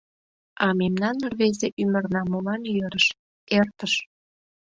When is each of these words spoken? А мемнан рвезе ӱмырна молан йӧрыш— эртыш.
А 0.65 0.67
мемнан 0.79 1.17
рвезе 1.31 1.67
ӱмырна 1.81 2.21
молан 2.31 2.61
йӧрыш— 2.75 3.05
эртыш. 3.57 3.93